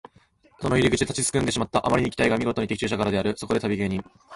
[0.59, 1.85] その入り口で立ちすくんでしまった。
[1.85, 3.35] あまりに期待がみごとに的中したからである。
[3.37, 4.03] そこで旅芸人